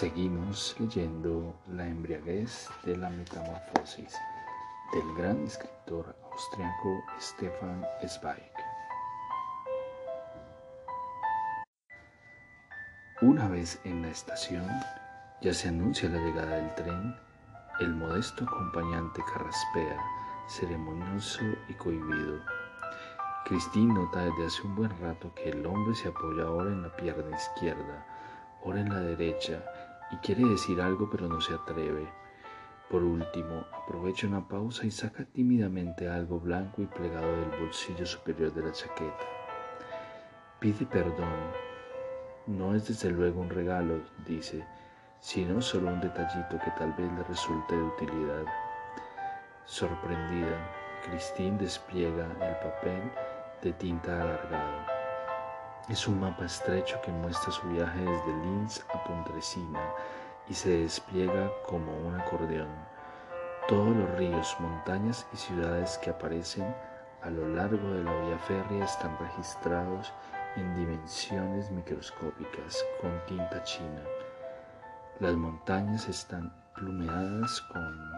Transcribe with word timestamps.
Seguimos 0.00 0.74
leyendo 0.78 1.54
La 1.68 1.86
embriaguez 1.86 2.70
de 2.84 2.96
la 2.96 3.10
metamorfosis 3.10 4.16
del 4.94 5.14
gran 5.14 5.44
escritor 5.44 6.16
austriaco 6.32 7.02
Stefan 7.20 7.84
Zweig. 8.08 8.50
Una 13.20 13.46
vez 13.48 13.78
en 13.84 14.00
la 14.00 14.08
estación, 14.08 14.66
ya 15.42 15.52
se 15.52 15.68
anuncia 15.68 16.08
la 16.08 16.16
llegada 16.16 16.56
del 16.56 16.74
tren, 16.76 17.14
el 17.80 17.92
modesto 17.94 18.44
acompañante 18.44 19.20
carraspea, 19.30 19.98
ceremonioso 20.48 21.44
y 21.68 21.74
cohibido. 21.74 22.40
Cristín 23.44 23.92
nota 23.92 24.24
desde 24.24 24.46
hace 24.46 24.62
un 24.62 24.76
buen 24.76 24.98
rato 24.98 25.30
que 25.34 25.50
el 25.50 25.66
hombre 25.66 25.94
se 25.94 26.08
apoya 26.08 26.44
ahora 26.44 26.70
en 26.70 26.80
la 26.84 26.96
pierna 26.96 27.36
izquierda, 27.36 28.06
ahora 28.64 28.80
en 28.80 28.88
la 28.88 29.00
derecha, 29.00 29.62
y 30.12 30.16
quiere 30.16 30.44
decir 30.44 30.80
algo 30.80 31.08
pero 31.10 31.28
no 31.28 31.40
se 31.40 31.54
atreve. 31.54 32.08
Por 32.90 33.04
último, 33.04 33.64
aprovecha 33.72 34.26
una 34.26 34.48
pausa 34.48 34.84
y 34.84 34.90
saca 34.90 35.24
tímidamente 35.24 36.08
algo 36.08 36.40
blanco 36.40 36.82
y 36.82 36.86
plegado 36.86 37.30
del 37.36 37.60
bolsillo 37.60 38.04
superior 38.04 38.52
de 38.52 38.62
la 38.62 38.72
chaqueta. 38.72 39.24
Pide 40.58 40.86
perdón. 40.86 41.38
No 42.48 42.74
es 42.74 42.88
desde 42.88 43.10
luego 43.10 43.42
un 43.42 43.50
regalo, 43.50 44.00
dice, 44.26 44.64
sino 45.20 45.62
solo 45.62 45.92
un 45.92 46.00
detallito 46.00 46.58
que 46.58 46.70
tal 46.76 46.92
vez 46.94 47.12
le 47.12 47.22
resulte 47.24 47.76
de 47.76 47.82
utilidad. 47.82 48.44
Sorprendida, 49.66 50.58
Christine 51.04 51.58
despliega 51.58 52.24
el 52.24 52.56
papel 52.56 53.02
de 53.62 53.72
tinta 53.74 54.22
alargado. 54.22 54.89
Es 55.88 56.06
un 56.06 56.20
mapa 56.20 56.44
estrecho 56.44 57.00
que 57.02 57.10
muestra 57.10 57.50
su 57.50 57.66
viaje 57.68 57.98
desde 57.98 58.44
Linz 58.44 58.84
a 58.94 59.02
Pontresina 59.04 59.80
y 60.48 60.54
se 60.54 60.68
despliega 60.78 61.50
como 61.66 61.92
un 62.06 62.20
acordeón. 62.20 62.68
Todos 63.66 63.96
los 63.96 64.10
ríos, 64.16 64.56
montañas 64.60 65.26
y 65.32 65.36
ciudades 65.36 65.98
que 65.98 66.10
aparecen 66.10 66.74
a 67.22 67.30
lo 67.30 67.48
largo 67.48 67.90
de 67.90 68.04
la 68.04 68.12
vía 68.20 68.38
férrea 68.38 68.84
están 68.84 69.18
registrados 69.18 70.12
en 70.56 70.74
dimensiones 70.76 71.70
microscópicas 71.70 72.84
con 73.00 73.10
tinta 73.26 73.62
china. 73.64 74.02
Las 75.18 75.34
montañas 75.34 76.08
están 76.08 76.52
plumeadas 76.74 77.60
con 77.72 78.12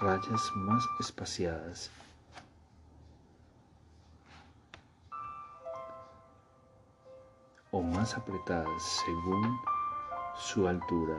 rayas 0.00 0.50
más 0.54 0.84
espaciadas 1.00 1.90
más 7.96 8.14
apretadas 8.14 8.82
según 9.06 9.58
su 10.34 10.68
altura, 10.68 11.18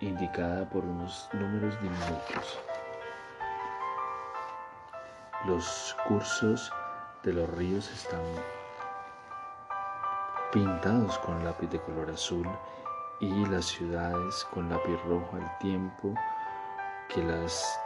indicada 0.00 0.68
por 0.70 0.82
unos 0.82 1.28
números 1.34 1.78
diminutos. 1.82 2.58
Los 5.44 5.94
cursos 6.08 6.72
de 7.22 7.34
los 7.34 7.50
ríos 7.50 7.90
están 7.90 8.22
pintados 10.50 11.18
con 11.18 11.44
lápiz 11.44 11.68
de 11.68 11.80
color 11.80 12.10
azul 12.10 12.48
y 13.20 13.46
las 13.46 13.66
ciudades 13.66 14.46
con 14.54 14.70
lápiz 14.70 14.96
rojo 15.06 15.36
al 15.36 15.58
tiempo 15.58 16.14
que 17.10 17.22
las, 17.22 17.78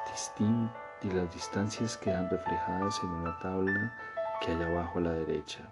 y 1.02 1.10
las 1.10 1.34
distancias 1.34 1.96
quedan 1.96 2.30
reflejadas 2.30 3.00
en 3.02 3.10
una 3.10 3.36
tabla 3.40 3.92
que 4.40 4.52
hay 4.52 4.62
abajo 4.62 4.98
a 5.00 5.02
la 5.02 5.12
derecha 5.12 5.68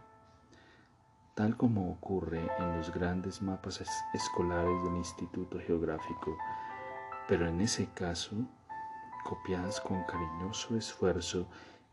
tal 1.39 1.57
como 1.57 1.93
ocurre 1.93 2.51
en 2.59 2.77
los 2.77 2.93
grandes 2.93 3.43
mapas 3.43 3.81
escolares 4.13 4.83
del 4.83 4.97
Instituto 4.97 5.61
Geográfico, 5.61 6.37
pero 7.29 7.47
en 7.47 7.61
ese 7.61 7.87
caso 7.95 8.35
copiadas 9.25 9.81
con 9.81 10.03
cariñoso 10.03 10.77
esfuerzo 10.77 11.47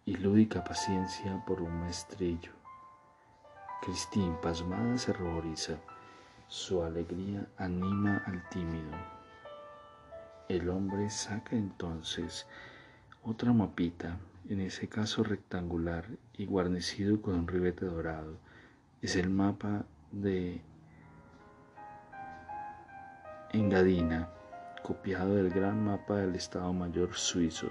y 0.03 0.15
lúdica 0.15 0.63
paciencia 0.63 1.45
por 1.45 1.61
un 1.61 1.79
maestrillo. 1.79 2.53
Cristín, 3.83 4.35
pasmada, 4.41 4.97
se 4.97 5.13
ruboriza. 5.13 5.75
Su 6.47 6.81
alegría 6.81 7.45
anima 7.57 8.23
al 8.25 8.49
tímido. 8.49 8.97
El 10.49 10.71
hombre 10.71 11.11
saca 11.11 11.55
entonces 11.55 12.47
otra 13.21 13.53
mapita, 13.53 14.17
en 14.49 14.61
ese 14.61 14.89
caso 14.89 15.21
rectangular 15.21 16.07
y 16.33 16.47
guarnecido 16.47 17.21
con 17.21 17.35
un 17.35 17.47
ribete 17.47 17.85
dorado 17.85 18.39
es 19.01 19.15
el 19.15 19.29
mapa 19.29 19.85
de 20.11 20.61
Engadina, 23.51 24.29
copiado 24.83 25.35
del 25.35 25.49
gran 25.49 25.83
mapa 25.83 26.15
del 26.15 26.35
Estado 26.35 26.71
Mayor 26.73 27.13
suizo, 27.13 27.69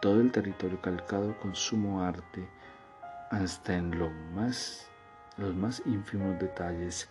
todo 0.00 0.20
el 0.20 0.30
territorio 0.30 0.80
calcado 0.80 1.38
con 1.38 1.54
sumo 1.54 2.02
arte, 2.02 2.48
hasta 3.30 3.74
en 3.74 3.98
más, 4.34 4.86
los 5.36 5.54
más 5.54 5.82
ínfimos 5.86 6.38
detalles. 6.38 7.08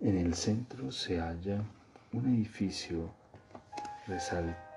En 0.00 0.16
el 0.16 0.34
centro 0.34 0.92
se 0.92 1.18
halla 1.18 1.62
un 2.12 2.26
edificio 2.34 3.10
resaltado 4.06 4.69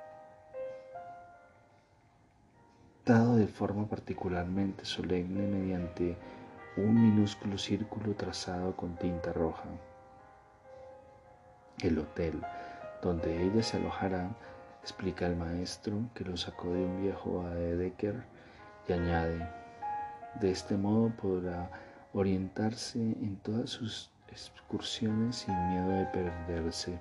dado 3.05 3.35
de 3.35 3.47
forma 3.47 3.85
particularmente 3.87 4.85
solemne 4.85 5.45
mediante 5.45 6.15
un 6.77 6.95
minúsculo 6.95 7.57
círculo 7.57 8.13
trazado 8.15 8.77
con 8.77 8.95
tinta 8.95 9.33
roja. 9.33 9.65
El 11.79 11.99
hotel 11.99 12.41
donde 13.01 13.43
ella 13.43 13.61
se 13.61 13.75
alojará, 13.75 14.29
explica 14.81 15.27
el 15.27 15.35
maestro 15.35 16.09
que 16.15 16.23
lo 16.23 16.37
sacó 16.37 16.71
de 16.71 16.85
un 16.85 17.01
viejo 17.01 17.45
Aedeker 17.45 18.23
y 18.87 18.93
añade, 18.93 19.49
de 20.39 20.51
este 20.51 20.77
modo 20.77 21.09
podrá 21.09 21.69
orientarse 22.13 22.99
en 22.99 23.35
todas 23.43 23.69
sus 23.69 24.11
excursiones 24.29 25.35
sin 25.35 25.69
miedo 25.69 25.89
de 25.89 26.05
perderse. 26.05 26.97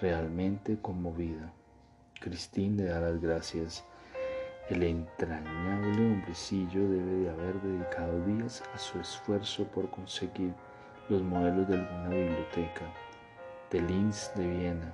Realmente 0.00 0.76
conmovida, 0.82 1.52
Cristín 2.20 2.76
le 2.76 2.84
da 2.84 3.00
las 3.00 3.20
gracias 3.20 3.84
el 4.70 4.82
entrañable 4.82 6.12
hombrecillo 6.12 6.88
debe 6.88 7.12
de 7.16 7.30
haber 7.30 7.60
dedicado 7.60 8.18
días 8.24 8.62
a 8.74 8.78
su 8.78 8.98
esfuerzo 8.98 9.64
por 9.64 9.90
conseguir 9.90 10.54
los 11.08 11.22
modelos 11.22 11.68
de 11.68 11.78
alguna 11.78 12.08
biblioteca, 12.08 12.86
de 13.70 13.82
Linz 13.82 14.32
de 14.34 14.46
Viena, 14.46 14.92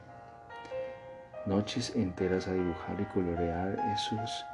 noches 1.47 1.94
enteras 1.94 2.48
a 2.48 2.53
dibujar 2.53 3.00
y 3.00 3.04
colorear 3.04 3.78
esos 3.94 4.44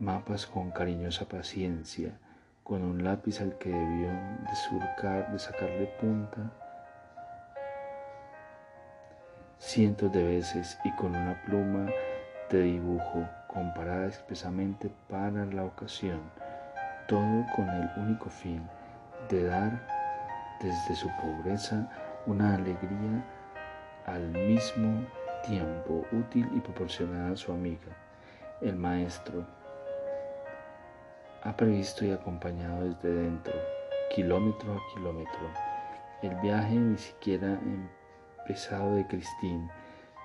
mapas 0.00 0.44
con 0.46 0.72
cariñosa 0.72 1.24
paciencia, 1.26 2.18
con 2.64 2.82
un 2.82 3.04
lápiz 3.04 3.40
al 3.40 3.56
que 3.58 3.68
debió 3.68 4.08
de 4.08 4.56
surcar, 4.68 5.30
de 5.30 5.38
sacarle 5.38 5.86
punta 6.00 6.50
cientos 9.58 10.12
de 10.12 10.22
veces 10.22 10.78
y 10.84 10.94
con 10.96 11.16
una 11.16 11.40
pluma 11.44 11.86
de 12.50 12.60
dibujo 12.60 13.26
comparada 13.54 14.08
expresamente 14.08 14.90
para 15.08 15.46
la 15.46 15.64
ocasión, 15.64 16.20
todo 17.06 17.46
con 17.54 17.68
el 17.68 17.88
único 17.96 18.28
fin 18.28 18.68
de 19.28 19.44
dar 19.44 19.86
desde 20.60 20.96
su 20.96 21.08
pobreza 21.22 21.88
una 22.26 22.56
alegría 22.56 23.24
al 24.06 24.28
mismo 24.28 25.06
tiempo 25.44 26.04
útil 26.12 26.48
y 26.54 26.60
proporcionada 26.60 27.32
a 27.32 27.36
su 27.36 27.52
amiga, 27.52 27.96
el 28.60 28.76
maestro. 28.76 29.46
Ha 31.44 31.56
previsto 31.56 32.04
y 32.04 32.10
acompañado 32.10 32.88
desde 32.88 33.14
dentro, 33.14 33.54
kilómetro 34.14 34.72
a 34.72 34.94
kilómetro, 34.94 35.50
el 36.22 36.34
viaje 36.36 36.74
ni 36.74 36.98
siquiera 36.98 37.60
empezado 38.40 38.96
de 38.96 39.06
Cristín, 39.06 39.70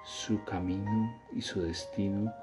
Su 0.06 0.44
camino 0.46 1.14
y 1.34 1.42
su 1.42 1.62
destino 1.62 2.34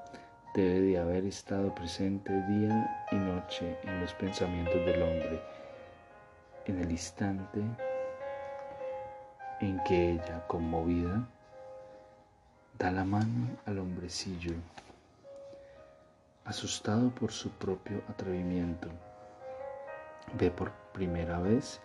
debe 0.57 0.79
de 0.79 0.97
haber 0.97 1.23
estado 1.25 1.73
presente 1.75 2.33
día 2.47 3.05
y 3.11 3.15
noche 3.15 3.77
en 3.83 4.01
los 4.01 4.11
pensamientos 4.15 4.73
del 4.73 5.03
hombre, 5.03 5.39
en 6.65 6.81
el 6.81 6.89
instante 6.89 7.61
en 9.61 9.79
que 9.83 10.13
ella, 10.13 10.47
conmovida, 10.47 11.27
da 12.79 12.89
la 12.89 13.03
mano 13.03 13.55
al 13.67 13.77
hombrecillo, 13.77 14.55
asustado 16.45 17.11
por 17.11 17.31
su 17.31 17.51
propio 17.51 18.01
atrevimiento. 18.09 18.87
Ve 20.39 20.49
por 20.49 20.71
primera 20.91 21.37
vez 21.39 21.79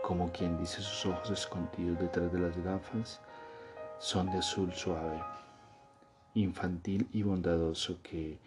como 0.00 0.30
quien 0.30 0.56
dice 0.58 0.80
sus 0.80 1.06
ojos 1.06 1.28
escondidos 1.30 1.98
detrás 1.98 2.32
de 2.32 2.38
las 2.38 2.56
gafas 2.64 3.20
son 3.98 4.30
de 4.30 4.38
azul 4.38 4.72
suave, 4.72 5.20
infantil 6.34 7.08
y 7.12 7.22
bondadoso 7.22 8.00
que, 8.02 8.38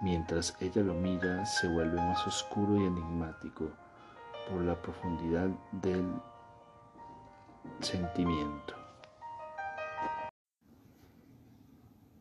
mientras 0.00 0.56
ella 0.60 0.82
lo 0.82 0.94
mira, 0.94 1.46
se 1.46 1.68
vuelve 1.68 1.96
más 1.96 2.26
oscuro 2.26 2.76
y 2.76 2.86
enigmático 2.86 3.70
por 4.48 4.62
la 4.62 4.80
profundidad 4.80 5.48
del 5.82 6.06
sentimiento. 7.80 8.74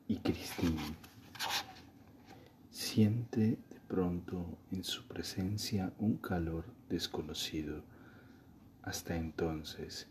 Y 0.07 0.17
Cristina 0.17 0.81
siente 2.69 3.39
de 3.39 3.79
pronto 3.87 4.45
en 4.71 4.83
su 4.83 5.07
presencia 5.07 5.93
un 5.97 6.17
calor 6.17 6.65
desconocido 6.89 7.83
hasta 8.83 9.15
entonces, 9.15 10.07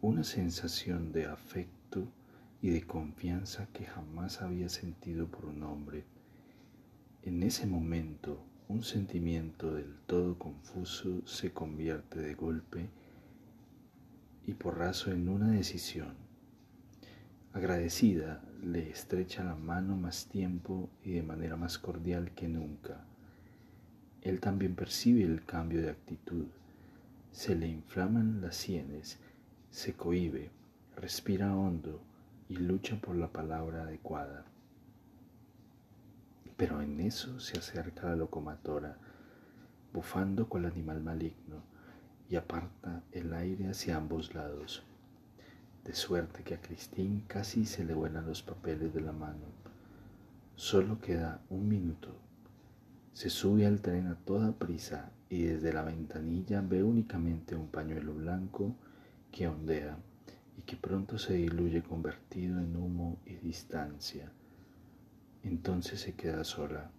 una 0.00 0.24
sensación 0.24 1.12
de 1.12 1.26
afecto 1.26 2.06
y 2.64 2.70
de 2.70 2.86
confianza 2.86 3.68
que 3.74 3.84
jamás 3.84 4.40
había 4.40 4.70
sentido 4.70 5.26
por 5.26 5.44
un 5.44 5.64
hombre. 5.64 6.06
En 7.22 7.42
ese 7.42 7.66
momento, 7.66 8.42
un 8.68 8.82
sentimiento 8.82 9.74
del 9.74 9.94
todo 10.06 10.38
confuso 10.38 11.20
se 11.26 11.52
convierte 11.52 12.20
de 12.20 12.32
golpe 12.32 12.88
y 14.46 14.54
porrazo 14.54 15.12
en 15.12 15.28
una 15.28 15.50
decisión. 15.50 16.14
Agradecida, 17.52 18.42
le 18.62 18.88
estrecha 18.88 19.44
la 19.44 19.56
mano 19.56 19.94
más 19.98 20.28
tiempo 20.28 20.88
y 21.04 21.10
de 21.10 21.22
manera 21.22 21.56
más 21.56 21.76
cordial 21.76 22.30
que 22.30 22.48
nunca. 22.48 23.04
Él 24.22 24.40
también 24.40 24.74
percibe 24.74 25.22
el 25.22 25.44
cambio 25.44 25.82
de 25.82 25.90
actitud. 25.90 26.46
Se 27.30 27.54
le 27.56 27.68
inflaman 27.68 28.40
las 28.40 28.56
sienes, 28.56 29.18
se 29.68 29.92
cohibe, 29.92 30.48
respira 30.96 31.54
hondo 31.54 32.00
y 32.48 32.56
lucha 32.56 32.96
por 33.00 33.16
la 33.16 33.28
palabra 33.28 33.82
adecuada. 33.82 34.44
Pero 36.56 36.80
en 36.80 37.00
eso 37.00 37.40
se 37.40 37.58
acerca 37.58 38.08
la 38.08 38.16
locomotora, 38.16 38.96
bufando 39.92 40.48
cual 40.48 40.66
animal 40.66 41.02
maligno, 41.02 41.62
y 42.28 42.36
aparta 42.36 43.02
el 43.12 43.34
aire 43.34 43.68
hacia 43.68 43.96
ambos 43.96 44.34
lados 44.34 44.84
de 45.84 45.94
suerte 45.94 46.42
que 46.42 46.54
a 46.54 46.60
Cristín 46.60 47.24
casi 47.26 47.66
se 47.66 47.84
le 47.84 47.92
vuelan 47.92 48.26
los 48.26 48.42
papeles 48.42 48.94
de 48.94 49.02
la 49.02 49.12
mano. 49.12 49.44
Solo 50.56 50.98
queda 50.98 51.42
un 51.50 51.68
minuto. 51.68 52.08
Se 53.12 53.28
sube 53.28 53.66
al 53.66 53.80
tren 53.80 54.06
a 54.06 54.16
toda 54.16 54.52
prisa 54.52 55.10
y 55.28 55.42
desde 55.42 55.72
la 55.72 55.82
ventanilla 55.82 56.62
ve 56.62 56.82
únicamente 56.82 57.54
un 57.54 57.68
pañuelo 57.68 58.14
blanco 58.14 58.74
que 59.30 59.46
ondea 59.46 59.98
pronto 60.76 61.18
se 61.18 61.34
diluye 61.34 61.82
convertido 61.82 62.58
en 62.60 62.76
humo 62.76 63.18
y 63.26 63.34
distancia. 63.34 64.30
Entonces 65.42 66.00
se 66.00 66.14
queda 66.14 66.44
sola, 66.44 66.90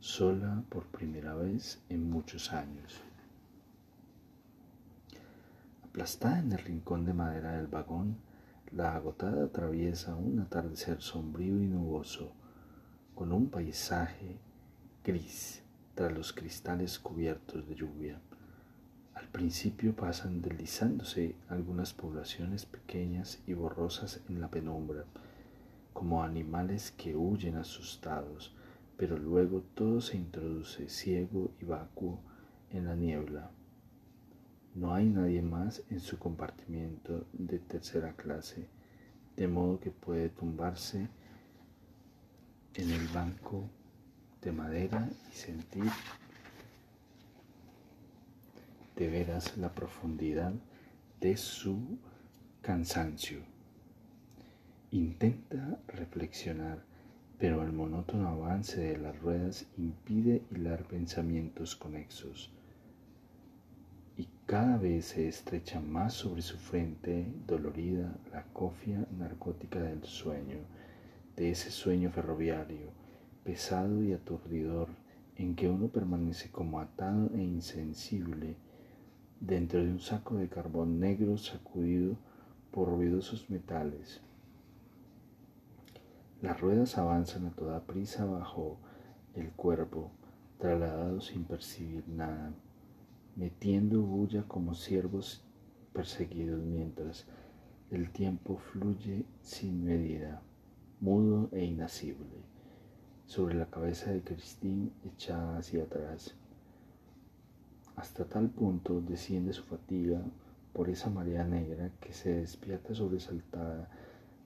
sola 0.00 0.64
por 0.68 0.86
primera 0.86 1.34
vez 1.34 1.80
en 1.88 2.10
muchos 2.10 2.52
años. 2.52 3.00
Aplastada 5.84 6.40
en 6.40 6.52
el 6.52 6.58
rincón 6.58 7.04
de 7.04 7.14
madera 7.14 7.52
del 7.52 7.68
vagón, 7.68 8.16
la 8.72 8.96
agotada 8.96 9.44
atraviesa 9.44 10.16
un 10.16 10.40
atardecer 10.40 11.00
sombrío 11.00 11.62
y 11.62 11.68
nuboso, 11.68 12.32
con 13.14 13.30
un 13.30 13.48
paisaje 13.48 14.38
gris 15.04 15.62
tras 15.94 16.12
los 16.12 16.32
cristales 16.32 16.98
cubiertos 16.98 17.68
de 17.68 17.76
lluvia. 17.76 18.20
Al 19.14 19.28
principio 19.28 19.94
pasan 19.94 20.42
deslizándose 20.42 21.36
algunas 21.48 21.92
poblaciones 21.92 22.66
pequeñas 22.66 23.40
y 23.46 23.54
borrosas 23.54 24.20
en 24.28 24.40
la 24.40 24.48
penumbra, 24.48 25.04
como 25.92 26.24
animales 26.24 26.92
que 26.96 27.14
huyen 27.14 27.56
asustados, 27.56 28.52
pero 28.96 29.16
luego 29.16 29.62
todo 29.74 30.00
se 30.00 30.16
introduce 30.16 30.88
ciego 30.88 31.52
y 31.60 31.64
vacuo 31.64 32.18
en 32.70 32.86
la 32.86 32.96
niebla. 32.96 33.50
No 34.74 34.92
hay 34.92 35.06
nadie 35.06 35.42
más 35.42 35.82
en 35.90 36.00
su 36.00 36.18
compartimiento 36.18 37.26
de 37.32 37.60
tercera 37.60 38.14
clase, 38.14 38.66
de 39.36 39.46
modo 39.46 39.78
que 39.78 39.92
puede 39.92 40.28
tumbarse 40.28 41.08
en 42.74 42.90
el 42.90 43.06
banco 43.08 43.70
de 44.42 44.50
madera 44.50 45.08
y 45.30 45.36
sentir 45.36 45.84
de 48.96 49.08
veras 49.08 49.56
la 49.56 49.74
profundidad 49.74 50.52
de 51.20 51.36
su 51.36 51.98
cansancio. 52.62 53.40
Intenta 54.90 55.78
reflexionar, 55.88 56.84
pero 57.38 57.62
el 57.62 57.72
monótono 57.72 58.28
avance 58.28 58.80
de 58.80 58.98
las 58.98 59.18
ruedas 59.20 59.66
impide 59.76 60.42
hilar 60.50 60.84
pensamientos 60.84 61.74
conexos 61.76 62.50
cada 64.46 64.76
vez 64.76 65.06
se 65.06 65.26
estrecha 65.26 65.80
más 65.80 66.12
sobre 66.12 66.42
su 66.42 66.58
frente 66.58 67.26
dolorida 67.46 68.14
la 68.30 68.44
cofia 68.52 69.06
narcótica 69.18 69.80
del 69.80 70.04
sueño, 70.04 70.58
de 71.34 71.50
ese 71.50 71.70
sueño 71.70 72.10
ferroviario, 72.10 72.90
pesado 73.42 74.04
y 74.04 74.12
aturdidor, 74.12 74.88
en 75.36 75.56
que 75.56 75.70
uno 75.70 75.88
permanece 75.88 76.50
como 76.50 76.78
atado 76.78 77.30
e 77.34 77.42
insensible 77.42 78.56
dentro 79.46 79.82
de 79.82 79.90
un 79.90 80.00
saco 80.00 80.36
de 80.36 80.48
carbón 80.48 81.00
negro 81.00 81.36
sacudido 81.38 82.16
por 82.70 82.88
ruidosos 82.88 83.50
metales. 83.50 84.20
Las 86.42 86.60
ruedas 86.60 86.98
avanzan 86.98 87.46
a 87.46 87.50
toda 87.50 87.86
prisa 87.86 88.24
bajo 88.24 88.78
el 89.34 89.50
cuerpo, 89.52 90.10
trasladados 90.58 91.26
sin 91.26 91.44
percibir 91.44 92.06
nada 92.08 92.52
metiendo 93.36 94.00
bulla 94.00 94.44
como 94.44 94.74
ciervos 94.74 95.42
perseguidos 95.92 96.62
mientras 96.62 97.26
el 97.90 98.10
tiempo 98.10 98.58
fluye 98.58 99.24
sin 99.42 99.84
medida, 99.84 100.42
mudo 101.00 101.48
e 101.52 101.64
inacible, 101.64 102.44
sobre 103.26 103.54
la 103.54 103.66
cabeza 103.66 104.10
de 104.12 104.22
Cristín 104.22 104.92
echada 105.04 105.58
hacia 105.58 105.84
atrás. 105.84 106.34
Hasta 107.96 108.24
tal 108.24 108.50
punto 108.50 109.00
desciende 109.00 109.52
su 109.52 109.62
fatiga 109.62 110.20
por 110.72 110.88
esa 110.88 111.10
marea 111.10 111.44
negra 111.44 111.90
que 112.00 112.12
se 112.12 112.34
despierta 112.40 112.94
sobresaltada 112.94 113.88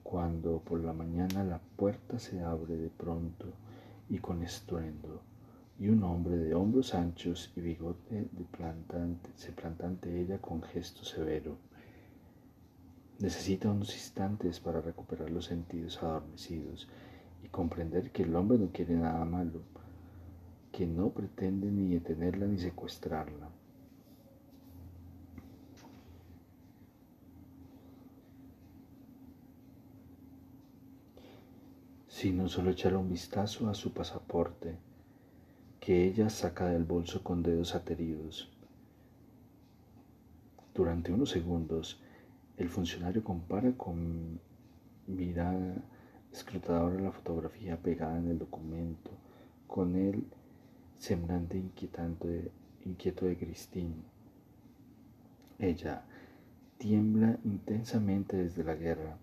cuando 0.03 0.59
por 0.59 0.83
la 0.83 0.93
mañana 0.93 1.43
la 1.43 1.59
puerta 1.75 2.19
se 2.19 2.41
abre 2.41 2.77
de 2.77 2.89
pronto 2.89 3.47
y 4.09 4.19
con 4.19 4.43
estruendo 4.43 5.21
y 5.79 5.87
un 5.87 6.03
hombre 6.03 6.35
de 6.35 6.53
hombros 6.53 6.93
anchos 6.93 7.51
y 7.55 7.61
bigote 7.61 8.27
de 8.33 8.45
se 9.35 9.51
planta 9.53 9.87
ante 9.87 10.19
ella 10.19 10.37
con 10.39 10.61
gesto 10.61 11.05
severo. 11.05 11.57
Necesita 13.19 13.71
unos 13.71 13.93
instantes 13.93 14.59
para 14.59 14.81
recuperar 14.81 15.29
los 15.29 15.45
sentidos 15.45 16.03
adormecidos 16.03 16.89
y 17.43 17.47
comprender 17.47 18.11
que 18.11 18.23
el 18.23 18.35
hombre 18.35 18.57
no 18.57 18.71
quiere 18.71 18.95
nada 18.95 19.23
malo, 19.23 19.61
que 20.71 20.85
no 20.85 21.09
pretende 21.09 21.69
ni 21.71 21.93
detenerla 21.93 22.45
ni 22.45 22.59
secuestrarla. 22.59 23.49
sino 32.19 32.49
solo 32.49 32.71
echar 32.71 32.97
un 32.97 33.07
vistazo 33.07 33.69
a 33.69 33.73
su 33.73 33.93
pasaporte 33.93 34.75
que 35.79 36.03
ella 36.05 36.29
saca 36.29 36.65
del 36.65 36.83
bolso 36.83 37.23
con 37.23 37.41
dedos 37.41 37.75
ateridos. 37.75 38.49
Durante 40.73 41.13
unos 41.13 41.29
segundos, 41.29 42.01
el 42.57 42.67
funcionario 42.67 43.23
compara 43.23 43.71
con 43.77 44.41
mirada 45.07 45.81
escrutadora 46.33 46.99
la 46.99 47.13
fotografía 47.13 47.77
pegada 47.77 48.17
en 48.17 48.27
el 48.27 48.37
documento, 48.37 49.11
con 49.65 49.95
el 49.95 50.25
semblante 50.99 51.57
inquietante, 51.57 52.51
inquieto 52.85 53.25
de 53.25 53.37
Christine. 53.37 53.95
Ella 55.57 56.03
tiembla 56.77 57.39
intensamente 57.45 58.37
desde 58.37 58.63
la 58.63 58.75
guerra, 58.75 59.17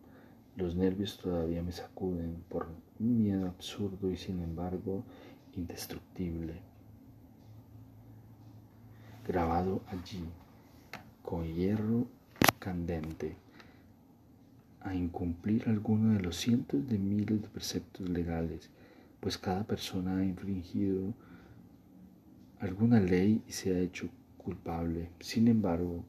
Los 0.57 0.75
nervios 0.75 1.19
todavía 1.19 1.63
me 1.63 1.71
sacuden 1.71 2.43
por 2.49 2.67
un 2.99 3.23
miedo 3.23 3.47
absurdo 3.47 4.11
y 4.11 4.17
sin 4.17 4.43
embargo 4.43 5.05
indestructible. 5.55 6.55
Grabado 9.29 9.83
allí, 9.89 10.25
con 11.23 11.45
hierro 11.45 12.07
candente, 12.59 13.37
a 14.81 14.95
incumplir 14.95 15.69
alguno 15.69 16.15
de 16.15 16.23
los 16.23 16.37
cientos 16.37 16.89
de 16.89 16.99
miles 16.99 17.43
de 17.43 17.49
preceptos 17.49 18.09
legales, 18.09 18.71
pues 19.21 19.37
cada 19.37 19.65
persona 19.65 20.17
ha 20.17 20.25
infringido 20.25 21.13
alguna 22.61 23.01
ley 23.01 23.43
y 23.47 23.53
se 23.53 23.75
ha 23.75 23.79
hecho 23.79 24.09
culpable. 24.39 25.11
Sin 25.21 25.49
embargo, 25.49 26.05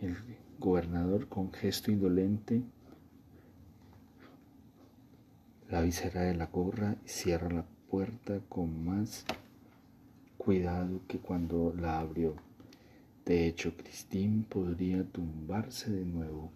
el 0.00 0.16
gobernador 0.58 1.28
con 1.28 1.52
gesto 1.52 1.90
indolente 1.90 2.62
la 5.68 5.82
visera 5.82 6.22
de 6.22 6.34
la 6.34 6.46
gorra 6.46 6.96
y 7.04 7.08
cierra 7.08 7.50
la 7.50 7.64
puerta 7.90 8.40
con 8.48 8.84
más 8.84 9.24
cuidado 10.36 11.00
que 11.06 11.18
cuando 11.18 11.74
la 11.78 11.98
abrió. 11.98 12.34
De 13.26 13.46
hecho, 13.46 13.76
Cristín 13.76 14.44
podría 14.44 15.04
tumbarse 15.04 15.90
de 15.90 16.06
nuevo, 16.06 16.50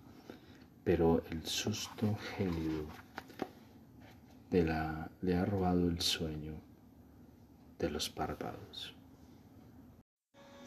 pero 0.85 1.23
el 1.31 1.45
susto 1.45 2.17
gélido 2.37 2.87
de 4.51 4.65
la, 4.65 5.11
le 5.21 5.37
ha 5.37 5.45
robado 5.45 5.89
el 5.89 6.01
sueño 6.01 6.55
de 7.79 7.91
los 7.91 8.09
párpados. 8.09 8.95